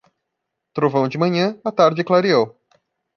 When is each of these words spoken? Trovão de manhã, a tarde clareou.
Trovão 0.73 1.07
de 1.07 1.15
manhã, 1.19 1.59
a 1.63 1.71
tarde 1.71 2.03
clareou. 2.03 2.59